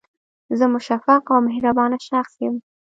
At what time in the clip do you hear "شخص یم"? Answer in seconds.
2.09-2.55